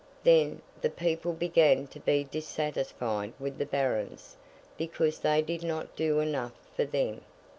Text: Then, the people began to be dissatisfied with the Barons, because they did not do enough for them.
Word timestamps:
Then, 0.23 0.63
the 0.81 0.89
people 0.89 1.31
began 1.31 1.85
to 1.85 1.99
be 1.99 2.23
dissatisfied 2.23 3.33
with 3.39 3.59
the 3.59 3.67
Barons, 3.67 4.35
because 4.75 5.19
they 5.19 5.43
did 5.43 5.61
not 5.61 5.95
do 5.95 6.19
enough 6.21 6.53
for 6.75 6.85
them. 6.85 7.21